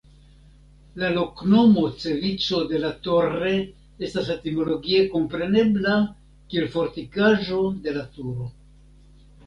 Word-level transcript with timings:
La 1.01 1.09
loknomo 1.17 1.83
"Cevico 2.03 2.63
de 2.71 2.81
la 2.87 2.91
Torre" 3.09 3.53
estas 4.09 4.33
etimologie 4.39 5.05
komprenebla 5.15 5.95
kiel 6.11 6.71
Fortikaĵo 6.79 7.65
de 7.87 7.99
la 8.01 8.11
Turo. 8.19 8.55